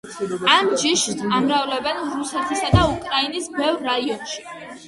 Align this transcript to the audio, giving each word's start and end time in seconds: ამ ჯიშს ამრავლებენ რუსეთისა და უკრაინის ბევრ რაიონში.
ამ 0.53 0.69
ჯიშს 0.83 1.19
ამრავლებენ 1.39 2.01
რუსეთისა 2.15 2.73
და 2.77 2.89
უკრაინის 2.95 3.51
ბევრ 3.59 3.87
რაიონში. 3.93 4.43